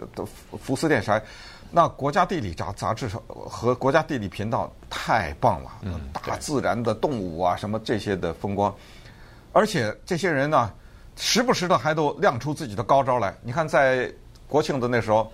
[0.59, 1.21] 福斯电视台。
[1.75, 5.71] 那国家地理杂杂志和国家地理频道太棒了，
[6.11, 8.71] 大自然的动物啊，什么这些的风光，
[9.51, 10.71] 而且这些人呢，
[11.15, 13.35] 时不时的还都亮出自己的高招来。
[13.41, 14.11] 你看，在
[14.47, 15.31] 国庆的那时候，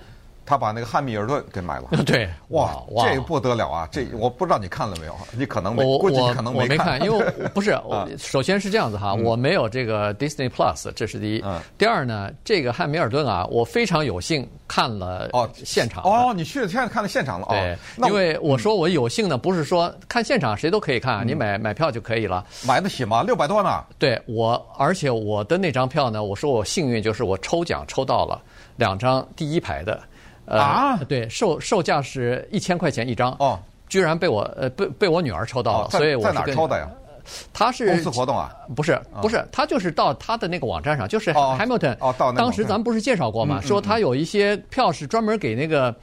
[0.49, 1.83] 他把那个汉密尔顿给买了。
[2.07, 2.75] 对，哇，
[3.07, 3.87] 这个不得了啊！
[3.91, 5.15] 这我不知道你看了没有？
[5.37, 7.79] 你可能没，我估计你可能我没看，因为 不是。
[7.85, 11.45] 我首先是这样子哈，我没有这个 Disney Plus，这是第一。
[11.77, 16.03] 第二呢，这个汉密尔顿啊，我非常有幸看了哦现场。
[16.03, 17.45] 哦，你去了现在看了现场了？
[17.49, 22.43] 对，因为我说我有幸呢，不是说看现场谁都可以看，你买买票就可以了。
[22.65, 23.21] 买得起吗？
[23.21, 23.83] 六百多呢？
[23.99, 28.41] 对我，而且我的那张票呢，我说我幸运，就是我抽奖抽到了
[28.77, 29.99] 两张第一排的。
[30.57, 33.35] 啊，对，售售价是一千块钱一张。
[33.39, 36.89] 哦，居然被我呃被被我女儿抽到了，所以我在哪抽的呀？
[37.53, 38.51] 他是公司活动啊？
[38.75, 41.95] 不是，不是，他就是到他的那个网站上，就是 Hamilton。
[41.99, 42.39] 哦，到那。
[42.39, 43.61] 当时咱们不是介绍过吗？
[43.61, 45.95] 说他有一些票是专门给那个。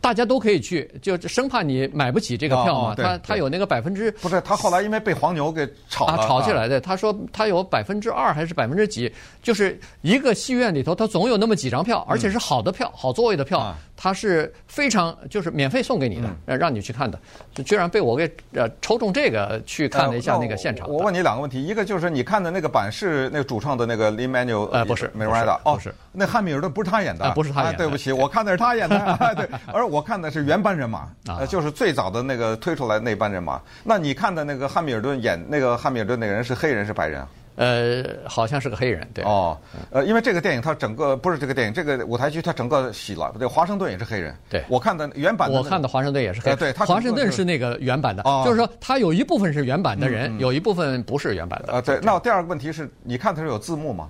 [0.00, 2.94] 大家都可以去，就生怕你买不起这个票嘛。
[2.94, 6.80] 他他有那个百分之不是他后来因为被黄牛给炒啊，炒起来的。
[6.80, 9.10] 他说他有百分之二还是百分之几，
[9.42, 17.18] 就是一个戏院里头，他总有那么几张票，而且是好的票，好座位的票，他是非常就是免费送给你的，让你去看的。
[17.54, 20.88] 就居然被我给呃抽中这个去看了一下那个现场。
[20.88, 27.78] 我问你两个问题，一个就是你看的那个版是那个主唱的那个 Lin-Manuel 呃不是 Miranda 哦，是那汉密尔顿不是他演的，不是他演的。
[27.78, 29.84] 对不起，我看的是他演的， 对，而。
[29.94, 33.60] 我看的是原班人马，呃，就是最早的那个推出来那班人马。
[33.84, 37.28] 那你看的那个汉密尔顿演那个汉密尔顿那个人是黑人是白人啊？
[37.56, 39.24] 呃，好像是个黑人，对。
[39.24, 39.56] 哦，
[39.90, 43.32] 呃，因为这个电影它整个不是这个电影，这个舞台剧它整个洗了。
[43.38, 44.34] 对，华盛顿也是黑人。
[44.50, 45.56] 对，我看的原版的。
[45.56, 46.58] 我看的华盛顿也是黑人。
[46.58, 51.72] 对，他华盛顿是那个原版的，就是说他有一部分是原版的人，有一部分不是原版的。
[51.72, 51.98] 呃，对。
[52.02, 54.08] 那第二个问题是你看的时候有字幕吗？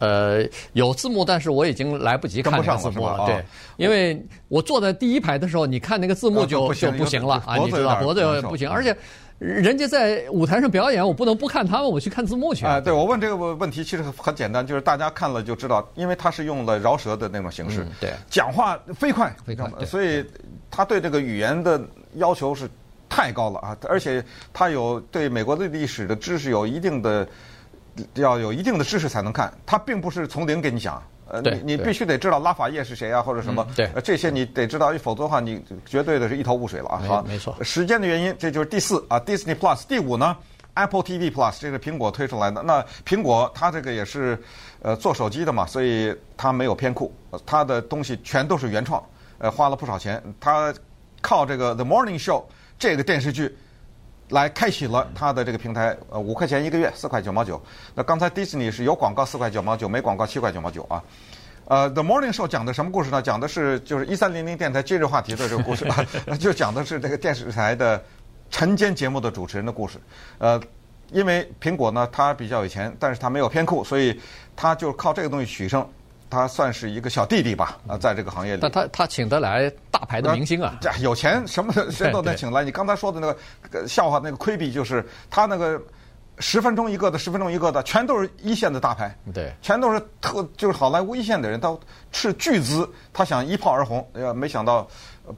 [0.00, 3.26] 呃，有字幕，但是我已经来不及看那个字幕了。
[3.26, 3.44] 对，
[3.78, 8.70] 因为我坐在第一排的时候，你看那个字幕就就不行了啊，你知道，脖子不行。
[8.70, 8.96] 而且
[9.38, 12.66] 人家在舞台上表演，我不能不看他们，我去看字幕去。
[12.66, 20.24] 啊，对，我问这个问题其实很简单，就是大家看了就知道，因为他是用了饶舌的那种形式，对，讲话飞快飞快，所以
[20.70, 21.80] 他对这个语言的
[22.14, 22.68] 要求是
[23.08, 27.26] 太高了啊，而且他有对美国的历史的知识有一定的。
[28.14, 37.02] 要有一定的知识才能看，他并不是从零给你讲，呃，你你必须得知道拉法叶是谁啊，或者什么，对，这些你得知道，否则的话你绝对的是一头雾水了啊。
[37.06, 37.54] 好，没错。
[37.62, 39.82] 时间的原因，这就是第四啊，Disney Plus。
[39.86, 40.36] 第五呢
[40.74, 42.62] ，Apple TV Plus，这是苹果推出来的。
[42.62, 44.38] 那苹果它这个也是
[44.80, 47.12] 呃做手机的嘛，所以它没有偏库，
[47.44, 49.02] 它的东西全都是原创，
[49.38, 50.72] 呃，花了不少钱，它
[51.20, 52.44] 靠这个 The Morning Show
[52.78, 53.54] 这个电视剧。
[54.30, 57.60] 来开启了它的这个平台，呃，五块钱一个月，四块九毛九。
[57.94, 61.02] 那刚才迪士尼是有广告四块九毛九，没广告七块九毛九啊。
[61.66, 63.20] 呃，The Morning Show 讲的什么故事呢？
[63.20, 66.04] 讲的是就是一三零零电台今日话题的这个故事啊，
[66.40, 68.02] 就讲的是这个电视台的
[68.50, 69.98] 晨间节目的主持人的故事。
[70.38, 70.58] 呃，
[71.10, 74.18] 因为苹果呢，它比较有钱，但是它没有偏库，所以
[74.56, 75.86] 它就靠这个东西取胜。
[76.30, 78.60] 他算是一个小弟弟吧，啊，在这个行业里。
[78.60, 82.62] 但他他请得来大牌的明星啊，这有钱什么人都能请来。
[82.62, 83.34] 你刚才说的那
[83.70, 85.80] 个笑话，那个亏比就是他那个
[86.38, 91.76] 十分钟一个的，十分钟一个的，全都是一线的大牌，对，全都是特就是好莱坞一线的人，他
[92.12, 94.86] 斥巨资，他想一炮而红，呃，没想到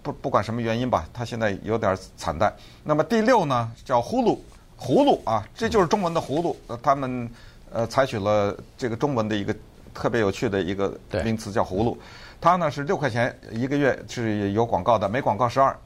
[0.02, 2.52] 不不管什么原因吧，他现在有点惨淡。
[2.82, 4.38] 那么第六呢，叫呼噜，
[4.78, 7.30] 葫芦啊，这就是中文的葫芦，他们
[7.72, 9.54] 呃采取了这个中文的一个。
[9.94, 10.92] 特别有趣的一个
[11.24, 11.98] 名词叫“葫芦”，
[12.40, 15.76] 它呢是六块钱一个月，是有广告的，没广告十二。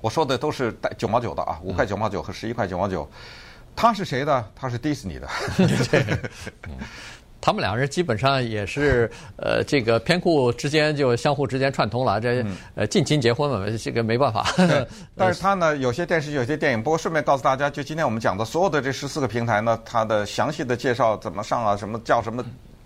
[0.00, 3.08] 我说的都是带九毛九的啊，五块九毛九和十一块九毛九。
[3.76, 4.44] 他是谁的？
[4.54, 5.28] 他是迪士尼的。
[7.40, 12.42] 他们两个人基本上也是呃，这个偏库之间就相互之间串通了，这
[12.74, 14.46] 呃近亲结婚嘛，这个没办法。
[15.14, 16.82] 但是他呢，有些电视剧、有些电影。
[16.82, 22.42] 不过顺便告诉大家，就今天我们讲的所有的这十四个平台呢，它的详细的介绍怎么上啊，什么叫什么。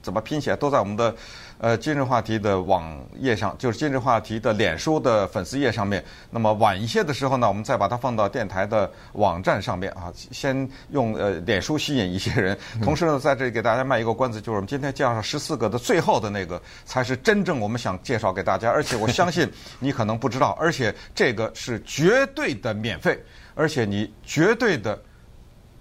[0.09, 1.15] 怎么拼写都在我们的
[1.59, 6.03] 呃今日话题的网页上，就是今日话题的脸书的粉丝页上面。
[6.31, 10.11] 那么晚一些的时候呢，我们再把它放到电台的网站上面啊。
[10.15, 18.71] 先用呃脸书吸引一些人，同时呢，在这里给大家卖一个关子，就是我们今天介绍十四个的最后的那个才是真正我们想介绍给大家。
[18.71, 19.47] 而且我相信
[19.79, 23.23] 你可能不知道，而且这个是绝对的免费，
[23.55, 24.99] 而且你绝对的。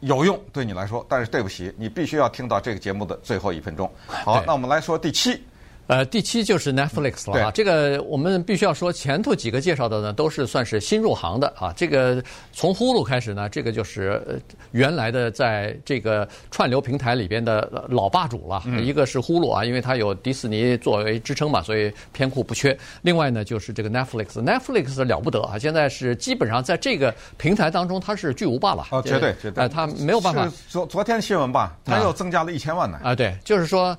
[0.02, 3.92] 有用对你来说，但是对不起，你必须要听到这个节目的最后一分钟。
[4.08, 5.42] 好，那我们来说第七。
[5.88, 7.52] 呃，第七就是 Netflix 了啊。
[7.52, 11.73] 这个我们必须要说，前头几个介绍的呢，都是算是新入行的啊。
[11.76, 12.21] 这个
[12.52, 18.62] 从 Hulu 开始呢，这个就是原来的在这个串流平台里边的老霸主了。
[18.82, 22.78] 一个是 Hulu 啊，因为它有迪士尼作为支撑嘛，所以片库不缺。
[23.02, 28.86] 另外呢，就是这个 Netflix，Netflix 了不得啊，现在是基本上在这个平台当中，它是巨无霸了。
[28.91, 29.69] 哦，绝对绝对。
[29.69, 30.52] 它没有办法。
[30.67, 33.00] 昨昨天新闻吧，它又增加了一千万呢。
[33.02, 33.97] 啊，对，就是说。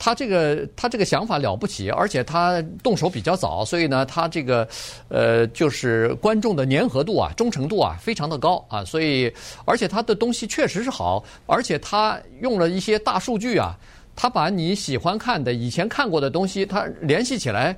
[0.00, 4.66] 他这个他这个想法了不起，而且他动手比较早，所以呢，他这个
[5.08, 9.30] 呃就是观众的粘合度啊、忠诚度啊非常的高啊，所以
[9.66, 13.76] 而且他的东西确实是好，而且他用了一些大数据啊，
[14.16, 17.76] 他把你喜欢看的、以前看过的东西，他联系起来。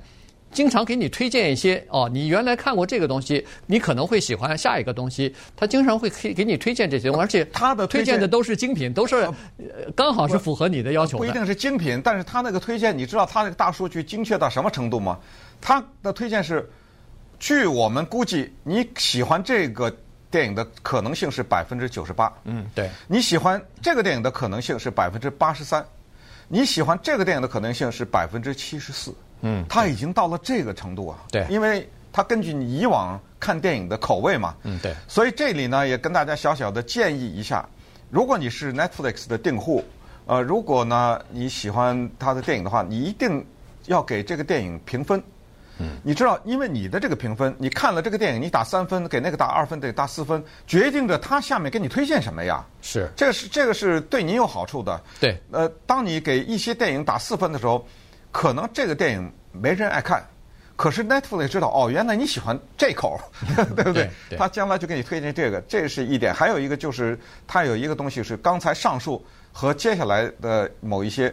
[0.52, 5.34] 经常给你推荐一些哦，你原来看过这个东西，你可能会喜欢下一个东西。
[5.56, 9.28] 他经常会给给你推荐这些东西，而且他的推荐的都是精品，都是
[9.96, 11.18] 刚好是符合你的要求的。
[11.18, 15.18] 不一定是精品，但是他那个推荐，你知道他那个大数据精确到什么程度吗？
[15.60, 16.68] 他的推荐是，
[17.38, 19.94] 据我们估计，你喜欢这个
[20.30, 22.32] 电影的可能性是百分之九十八。
[22.44, 22.90] 嗯，对。
[23.08, 25.84] 你喜欢这个电影的可能性是百分之八十三，
[26.48, 29.14] 你喜欢这个电影的可能性是百分之七十四。
[29.42, 31.18] 嗯，他已经到了这个程度啊。
[31.30, 34.54] 对，因为他根据你以往看电影的口味嘛。
[34.62, 34.94] 嗯，对。
[35.06, 37.68] 所以这里呢，也跟大家小小的建议一下：
[38.08, 39.84] 如果你是 Netflix 的订户，
[40.26, 43.44] 呃，如果呢你喜欢他的电影的话，你一定
[43.86, 45.20] 要给这个电影评分。
[45.78, 52.64] 嗯，你知道，因为你的这个评分，你看了这个电影，你打三分，给那个打二分，得打四分，决定着他下面给你推荐什么呀？
[52.80, 55.02] 是，这个是这个是对您有好处的。
[55.18, 55.36] 对。
[55.50, 57.84] 呃，当你给一些电影打四分的时候。
[58.32, 60.26] 可能这个电影没人爱看，
[60.74, 63.20] 可是 Netflix 知道哦，原来你喜欢这口，
[63.76, 64.10] 对不对？
[64.36, 66.32] 他将来就给你推荐这个，这是一点。
[66.34, 67.16] 还有一个就是，
[67.46, 71.32] 他有一个东西是刚才上述和接下来的某一些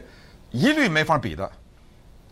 [0.52, 1.50] 一律没法比的。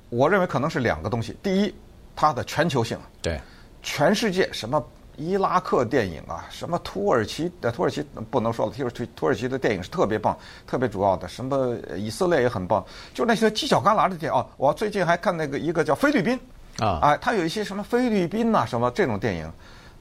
[0.09, 1.35] 我认为可能是两个东西。
[1.41, 1.73] 第一，
[2.15, 3.39] 它的全球性，对，
[3.81, 4.85] 全世界什么。
[5.17, 11.27] 伊拉克电影啊，什么土耳其的土耳其不能说了，土耳其土耳其的电影是特别棒，特别主要的。
[11.27, 14.47] 什么以色列也很棒，就那些犄角旮旯的电影哦。
[14.57, 16.39] 我最近还看那个一个叫菲律宾
[16.77, 19.51] 啊，哎，它有一些什么菲律宾呐、啊，什么这种电影，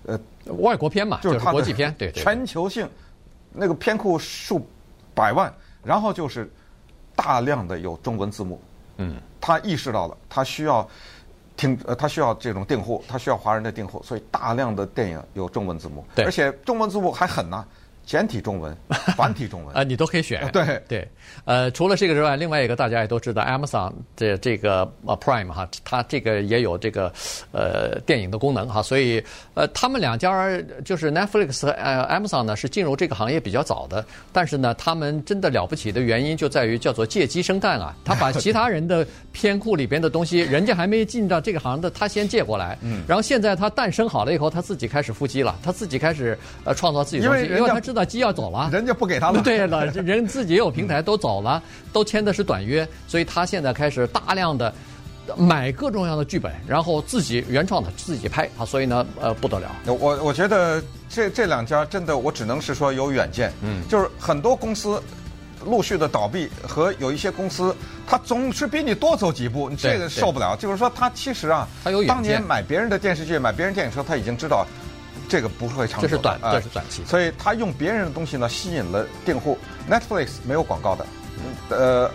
[0.05, 0.21] 呃，
[0.59, 2.87] 外国片嘛，就是它国际片，对，全球性，
[3.53, 4.69] 那个片库数
[5.15, 5.51] 百万，
[5.83, 6.53] 然后就是
[7.15, 8.61] 大量的有中文字幕，
[8.99, 10.87] 嗯，他意识到了，他需要。
[11.57, 17.65] 听，呃，他需要这种订户，他需要华人的订户，所以大量的电影有中文字幕，对，而且中文字幕还狠呢。
[18.07, 18.75] 简体中文、
[19.17, 20.49] 繁体中文啊，你都可以选。
[20.53, 21.09] 对对，
[21.45, 27.13] 呃，除了这个之外，另外一个大家也都知道，Amazon 这这个呃 Prime 哈，它这个也有这个
[27.51, 29.21] 呃电影的功能哈，所以
[29.55, 30.49] 呃他们两家
[30.85, 47.96] 就是 Netflix 和呃 Amazon 呢是进入这个行业比较早的，但是呢他们真的了不起的原因就在于叫做借鸡生蛋啊， 他把其他人的片库里边的东西，人家还没进到这个行的，他先借过来，嗯，然后现在他蛋生好了以后，他自己开始孵鸡了，他自己开始呃创造自己东西，因为他知道。
[47.97, 49.41] 那鸡要走了，人家不给他了。
[49.43, 51.63] 对了，人自己也有平台都走了，
[51.95, 54.71] 都签的是短约，所以他现在开始大量的
[55.35, 59.71] 买各种各样的剧本，然后自己原创的自己拍啊，所以呢，呃，不得了。
[59.87, 63.51] 我我觉得这这两家真的，我只能是说有远见。
[63.63, 65.03] 嗯，就是很多公司
[65.65, 67.75] 陆续的倒闭，和有一些公司，
[68.07, 70.55] 他总是比你多走几步，你这个受不了。
[70.57, 72.05] 就是说，他其实啊，他有。
[72.05, 74.67] 当年买别人的电视剧、买别人电影时候，他已经知道。
[75.29, 77.05] 这个不会长久，这是短，这是短期。
[77.05, 79.59] 所以他用别人的东西呢，吸引了订户。
[79.91, 81.07] Netflix 没有广告的，
[81.71, 82.11] 呃，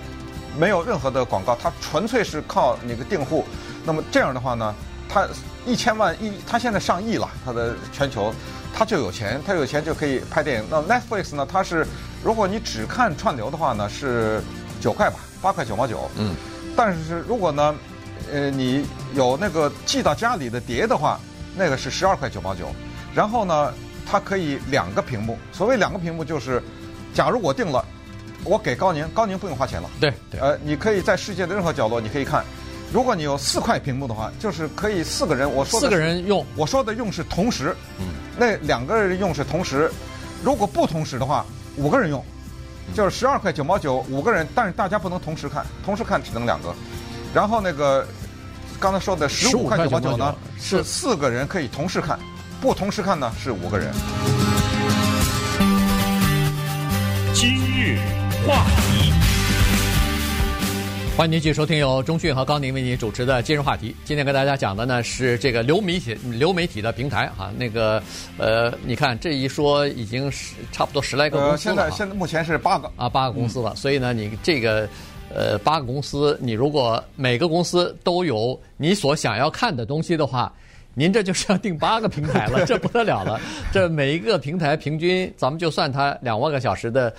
[0.58, 3.46] 没有任何的广告，它纯粹是靠那个订户。
[3.86, 4.74] 那么这样的话呢，
[5.10, 5.28] 他
[5.66, 8.34] 一千万亿，他现在上亿了，他的全球，
[8.74, 10.68] 他就有钱，他有钱就可以拍电影。
[10.70, 11.86] 那 Netflix 呢，它是
[12.24, 14.42] 如果你只看串流的话呢，是
[14.80, 16.10] 九块吧，八块九毛九。
[16.18, 16.36] 嗯。
[16.76, 17.76] 但是如果呢，
[18.32, 21.20] 呃，你有那个寄到家里的碟的话，
[21.56, 22.74] 那个是十二块九毛九。
[23.14, 23.74] 然后呢，
[24.06, 25.38] 它可以两个屏幕。
[25.52, 26.62] 所谓两个屏幕，就是，
[27.14, 27.84] 假如我定了，
[28.44, 29.90] 我给高宁，高宁不用花钱了。
[30.00, 30.40] 对，对。
[30.40, 32.44] 呃，你可以在世界的任何角落，你可以看。
[32.94, 35.50] 如果你有四块屏幕的话，就是可以四个人。
[35.50, 36.46] 我说的四个人用。
[36.56, 37.76] 我说的用是同时。
[38.00, 38.08] 嗯。
[38.38, 39.92] 那两个人用是同时，
[40.44, 41.46] 如果不同时的话，
[41.78, 42.24] 五个人用，
[42.94, 46.74] 就是十二块九毛九，五个人，但是大家不能同时看，同时看只能两个。
[47.34, 48.06] 然后那个
[48.80, 52.20] 刚才说的十五块九毛九呢，是四个人可以同时看。
[52.62, 53.92] 不同时看呢，是五个人。
[57.34, 57.98] 今日
[58.46, 59.12] 话题，
[61.18, 63.96] 欢迎您继续收听由钟讯和高宁为您主持的今日话题。
[64.06, 68.02] 今天跟大家讲的呢是这个流媒体流媒体的平台啊，那个
[68.38, 71.82] 呃，你看这一说已经是差不多十来个公司了。
[71.82, 73.72] 呃、现在现在目前是八个啊，八个公司了。
[73.72, 74.88] 嗯、所以呢，你这个
[75.34, 80.54] 呃八个公司，你如果每个公司都有你所想要看的东西的话。
[80.94, 83.40] 您这就是要定八个平台了， 这不得了了。
[83.72, 87.14] 这每一个平台平均，咱们就算它两万个小时的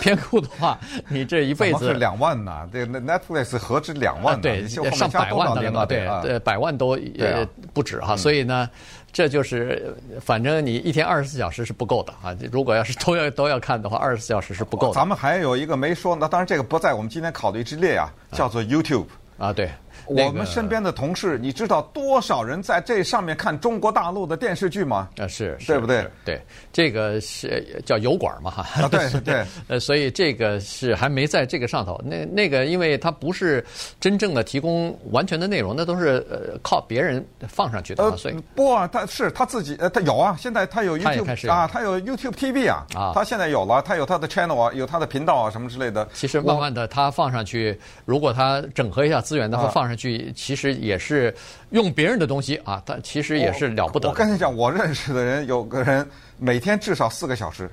[0.00, 0.78] 片库的话，
[1.08, 2.68] 你这一辈子是两万呢？
[2.72, 4.42] 这 Netflix 何止两万呢？
[4.42, 8.16] 对，上百万的了，对，对，百万都也不止哈。
[8.16, 8.70] 所以呢，
[9.12, 12.36] 这就是反正你一天二十四小时是不够的啊。
[12.52, 14.94] 如果要是都要都要看的话，二十四小时是不够的。
[14.94, 19.68] 咱们还有一个没说，那当然这个不在我们今天考虑之列啊，叫做 YouTube 啊，对。
[20.06, 25.08] 我们身边的同事，你知道多少人在这上面看中国大陆的电视剧吗？
[25.18, 26.06] 啊，是，对不对？
[26.24, 26.40] 对，
[26.72, 28.66] 这个是叫油管嘛，哈。
[28.82, 29.44] 啊，对对。
[29.68, 32.00] 呃，所以这个是还没在这个上头。
[32.04, 33.64] 那那个，因为它不是
[34.00, 38.04] 真正的提供完全的内容，那都是呃靠别人放上去的。
[38.04, 46.06] 呃，所以不啊，他是他自己，呃，他有啊，现在他有 YouTube 啊，他有 YouTube TV 啊，啊，他现在有了，他有他的 channel 啊，有他的频道啊，什么之类的。
[46.12, 50.76] 其实慢慢的，他放上去，如果他整合一下资源的话，放上去，其实。
[50.76, 51.34] 也是
[51.70, 54.08] 用别人的东西啊，但其实也是了不得。
[54.08, 56.06] 我跟你讲，我认识的人有个人
[56.38, 57.70] 每天至少四个小时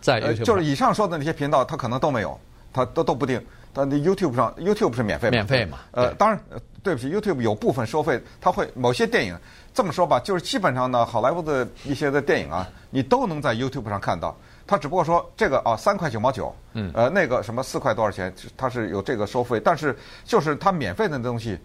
[0.00, 2.40] 在 YouTube，就是以上说的那些频道，他可能都没有，
[2.72, 3.44] 他都都不定。
[3.72, 5.78] 但那 YouTube 上，YouTube 是免费，免费嘛？
[5.92, 6.40] 呃，当然，
[6.82, 9.36] 对不起，YouTube 有部分收费，他会某些电影
[9.74, 14.36] 这么说吧，就是基本上呢，好莱坞的一些的电影啊，你都能在 YouTube 上看到。
[14.68, 21.58] 他只不过说这个啊，三块九毛九，嗯，呃，那个什么四块多少钱，他是有这个收费，但是就是他免费的东西。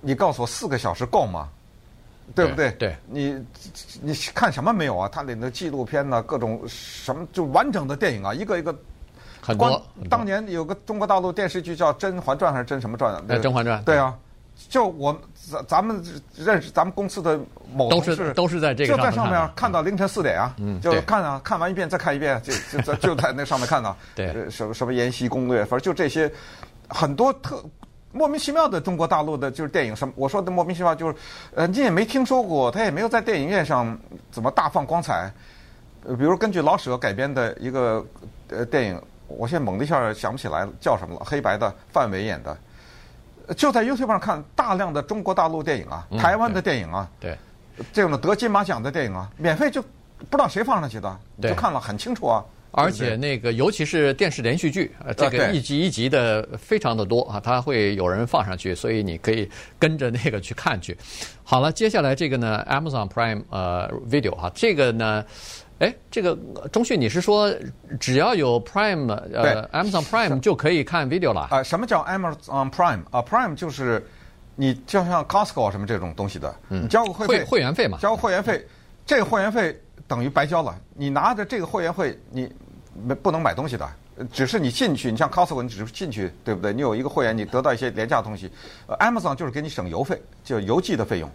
[0.00, 1.48] 你告诉我四个小时够吗？
[2.32, 2.70] 对不对？
[2.72, 3.34] 对，你
[4.00, 5.08] 你看什么没有啊？
[5.10, 8.72] 它里的纪录片呢，各种什么就完整的电影啊，一个一个。
[9.42, 9.82] 很多。
[10.10, 13.14] 当年有个中国大陆电视剧叫《甄嬛传》还是《甄什么传》？
[13.26, 13.80] 对，《甄嬛传》。
[13.84, 14.14] 对啊，
[14.68, 16.02] 就我咱咱们
[16.36, 17.38] 认识咱们公司的
[17.72, 23.96] 某同事，都是都是在这个就在上面看到凌晨四点啊，就看啊，看完一遍再看一遍，就就在就在那上面看到。
[24.14, 24.48] 对。
[24.50, 26.30] 什么什么《延禧攻略》，反正就这些
[26.88, 27.62] 很多特。
[28.12, 30.12] 莫名其妙的中国大陆的就是电影什么？
[30.16, 31.14] 我说的莫名其妙就是，
[31.54, 33.96] 呃，你也没听说过，他也没有在电影院上
[34.32, 35.32] 怎么大放光彩。
[36.04, 38.04] 呃，比如根据老舍改编的一个
[38.48, 42.58] 呃电影，我现在猛的一下想不起来叫什么了，黑白的，范伟演的，
[43.56, 47.36] 就在 YouTube 上看大量的中国大陆电影啊，台湾的电影啊，对，
[47.92, 52.44] 这种得金马奖的电影啊，免费就不知道谁放上去的，就看了很清楚啊。
[52.72, 60.96] 而且那个，尤其是电视连续剧，这个一集一集的非常的多啊，它会有人放上去，所以你可以跟着那个去看去。
[61.42, 65.24] 好了，接下来这个呢，Amazon Prime 呃 Video 哈，这个呢，
[65.80, 66.38] 哎，这个
[66.72, 67.52] 钟迅，你是说
[67.98, 71.48] 只要有 Prime 呃 Amazon Prime 就可以看 Video 了？
[71.50, 74.06] 啊，什么叫 Amazon Prime 啊？Prime 就是
[74.56, 78.64] 你就像 Costco 什么这种东西的，你交个会费会员费嘛，交个会员费，
[79.04, 79.78] 这个会员费。
[80.08, 80.76] 等于白交了。
[80.96, 82.52] 你拿着这个会员费，你
[83.00, 83.88] 没不能买东西的，
[84.32, 85.08] 只是你进去。
[85.08, 86.72] 你像 Costco，你只是进去，对不对？
[86.72, 88.50] 你有一个会员，你得到一些廉价的东西。
[88.88, 91.30] 呃，Amazon 就是给你省邮费，就邮寄的费用。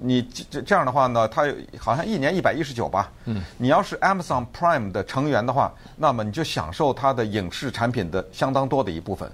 [0.00, 1.42] 你这这样的话呢，它
[1.78, 3.10] 好像一年一百一十九吧。
[3.24, 3.42] 嗯。
[3.56, 9.30] 你要是 Amazon Prime 的成员的话，那么你就享受它的影视产品的相当多的一部分。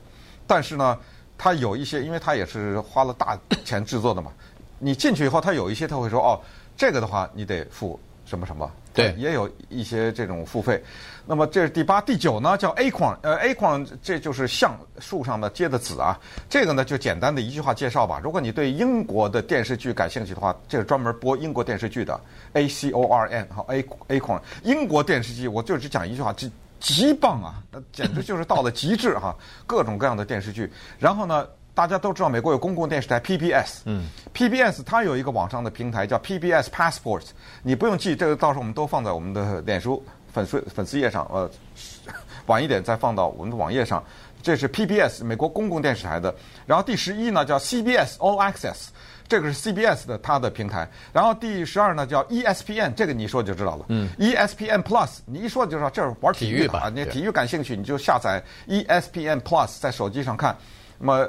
[0.47, 0.99] 但是呢，
[1.37, 4.33] 它有一些，因为它也是花了大钱制作的嘛。
[4.79, 6.41] 你进去以后，它有一些，它会说哦，
[6.77, 8.71] 这个的话你得付什么什么。
[8.95, 10.83] 对，也有一些这种付费。
[11.27, 13.17] 那么这是第八、第九呢，叫 Acorn。
[13.23, 16.19] 呃，Acorn 这就是橡树上的结的籽啊。
[16.49, 18.21] 这个呢，就简单的一句话介绍吧。
[18.23, 22.21] 如果你对英国的电视剧感兴趣的话，这是专门播英国电视剧的。
[22.53, 24.41] A C O R N 好，A Acorn。
[24.63, 29.35] 英国电视剧，我就只讲一句话，极极棒啊，那简直就是到了极致哈、
[29.67, 31.47] 各种各样的电视剧，然后呢。
[31.75, 33.81] 大家都知道，美国有公共电视台 PBS。
[33.85, 37.25] 嗯，PBS 它有一个网上的平台叫 PBS Passport，
[37.62, 40.03] 你不用记，这个到时候我们都放在我们的脸书
[40.33, 41.51] 粉丝粉丝页上，呃，
[42.47, 44.03] 晚一点再放到我们的网页上。
[44.41, 46.33] 这是 PBS 美国公共电视台的。
[46.66, 48.89] 然后第十一呢叫 CBS All Access，
[49.27, 50.87] 这个是 CBS 的它的平台。
[51.14, 53.87] 然后第十二呢叫 ESPN，这个你说就知道了。
[53.89, 56.91] 嗯，ESPN Plus，你一说就知道这是玩体育的啊。
[56.95, 60.55] 你体育感兴趣，你就下载 ESPN Plus 在手机上看。
[60.99, 61.29] 那么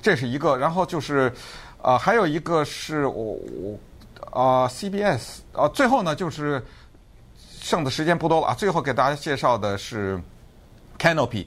[0.00, 1.28] 这是一个，然后就是，
[1.80, 3.78] 啊、呃，还有一个是我我
[4.30, 6.64] 啊，CBS 啊、呃，最后呢就是
[7.60, 10.20] 剩的时间不多了啊，最后给大家介绍的是
[10.98, 11.46] Canopy。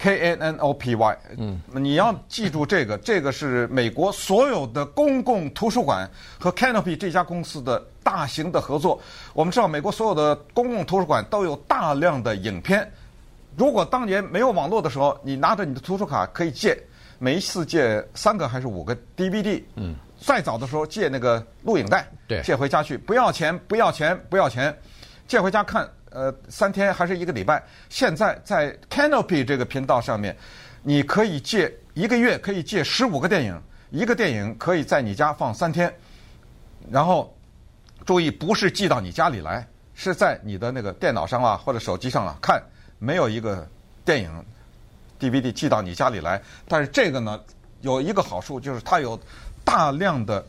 [0.00, 6.08] K A N O P Y，嗯，你要记住这个，这个是美国所有的公共图书馆
[6.38, 9.00] 和 Canopy 这家公司的大型的合作。
[9.34, 12.88] 我们知道，美国所有的公共图书馆都有大量的影片，
[13.56, 16.80] 如果当年没有网络的时候，你拿着你的图书卡可以借。
[17.18, 19.62] 每一次借三个还是五个 DVD？
[19.74, 24.76] 嗯，再早的时候借那个录影带，对，借回家去，不要钱，不要钱，不要钱，
[25.26, 27.62] 借回家看，呃，三天还是一个礼拜。
[27.88, 30.36] 现在在 Canopy 这个频道上面，
[30.82, 33.60] 你可以借一个月，可以借十五个电影，
[33.90, 35.92] 一个电影可以在你家放三天。
[36.90, 37.36] 然后
[38.06, 42.62] 注意，不是寄到你家里来，是在你的那个电脑上啊或者手机上啊看，
[42.98, 43.68] 没有一个
[44.04, 44.44] 电影
[45.18, 46.40] DVD 寄到你家里来。
[46.66, 47.40] 但是这个呢，
[47.80, 49.18] 有一个好处就是它有
[49.64, 50.44] 大量的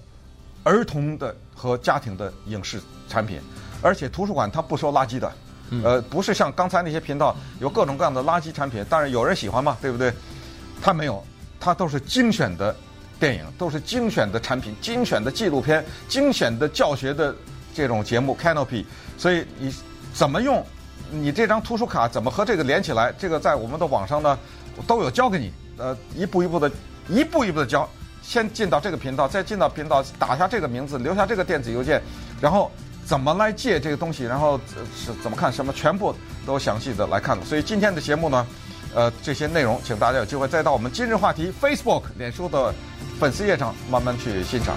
[0.64, 3.40] 儿童的和家庭的影视产品，
[3.82, 5.32] 而且图书馆它不收垃圾的。
[5.84, 10.12] 呃，不是像刚才那些频道有各种各样的垃圾产品，但是有人喜欢嘛，对不对？
[10.82, 11.24] 它没有，
[11.60, 12.76] 它都是精选的
[13.20, 17.36] 电影，都是精选的产品，精选的纪录片，精选的教学的
[17.72, 18.84] 这种节目 Canopy。
[19.16, 19.72] 所以你
[20.12, 20.66] 怎么用？
[21.12, 23.14] 你这张图书卡怎么和这个连起来？
[23.20, 24.40] 这个在我们的网上呢
[24.88, 26.72] 都有教给你，呃，一步一步的，
[27.08, 27.88] 一步一步的教。
[28.22, 32.02] 先进到这个频道，再进到频道，打下这个名字，留下这个电子邮件，
[32.42, 32.72] 然后。
[33.06, 34.24] 怎么来借这个东西？
[34.24, 34.60] 然后
[34.96, 35.74] 是怎么看什么？
[35.74, 36.14] 全部
[36.46, 37.44] 都详细的来看。
[37.44, 38.46] 所以今天的节目呢，
[38.94, 42.72] 呃，这些内容，请大家有机会再到我们今日话题 Facebook 脸书的
[43.20, 44.76] 粉丝页上慢慢去欣赏。